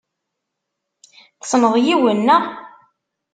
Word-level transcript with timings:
Tessneḍ 1.39 1.75
yiwen, 1.85 2.19
naɣ? 2.27 2.43